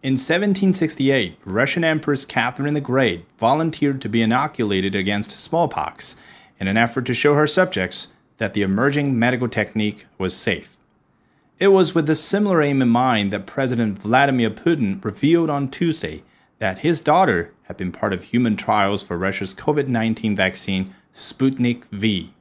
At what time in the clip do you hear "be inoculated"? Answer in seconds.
4.08-4.94